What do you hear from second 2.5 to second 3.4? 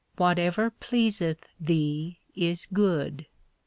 good.